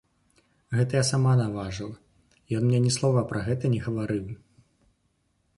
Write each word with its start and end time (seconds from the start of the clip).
Гэта 0.77 0.91
я 0.97 1.03
сама 1.09 1.33
наважыла, 1.41 1.95
ён 2.61 2.65
мне 2.71 2.79
ні 2.87 2.95
слова 2.97 3.27
пра 3.33 3.45
гэта 3.49 3.63
не 3.75 3.79
гаварыў. 3.89 4.25